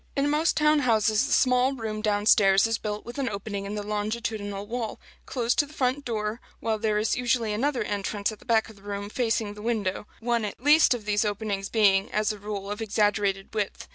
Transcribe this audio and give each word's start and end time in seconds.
In 0.15 0.31
most 0.31 0.57
town 0.57 0.79
houses 0.79 1.27
the 1.27 1.31
small 1.31 1.73
room 1.75 2.01
down 2.01 2.25
stairs 2.25 2.65
is 2.65 2.79
built 2.79 3.05
with 3.05 3.19
an 3.19 3.29
opening 3.29 3.65
in 3.65 3.75
the 3.75 3.83
longitudinal 3.83 4.65
wall, 4.65 4.99
close 5.27 5.53
to 5.53 5.67
the 5.67 5.73
front 5.75 6.05
door, 6.05 6.41
while 6.59 6.79
there 6.79 6.97
is 6.97 7.15
usually 7.15 7.53
another 7.53 7.83
entrance 7.83 8.31
at 8.31 8.39
the 8.39 8.45
back 8.45 8.67
of 8.67 8.75
the 8.77 8.81
room, 8.81 9.11
facing 9.11 9.53
the 9.53 9.61
window; 9.61 10.07
one 10.19 10.43
at 10.43 10.59
least 10.59 10.95
of 10.95 11.05
these 11.05 11.23
openings 11.23 11.69
being, 11.69 12.11
as 12.11 12.31
a 12.31 12.39
rule, 12.39 12.71
of 12.71 12.81
exaggerated 12.81 13.53
width. 13.53 13.87